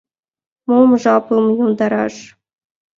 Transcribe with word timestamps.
Мом 0.67 0.89
жапым 1.03 1.45
йомдараш?.. 1.57 2.15